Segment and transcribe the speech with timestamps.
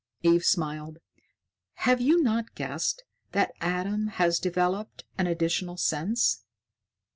[0.23, 0.97] Eve smiled.
[1.85, 3.03] "Have you not guessed
[3.33, 6.43] that Adam has developed an additional sense?